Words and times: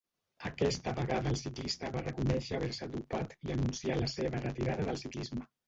Aquesta 0.47 0.93
vegada 0.99 1.29
el 1.33 1.37
ciclista 1.41 1.91
va 1.97 2.03
reconèixer 2.07 2.57
haver-se 2.59 2.89
dopat 2.97 3.39
i 3.47 3.55
anuncià 3.59 4.01
la 4.03 4.11
seva 4.17 4.45
retirada 4.51 4.91
del 4.93 5.03
ciclisme. 5.07 5.49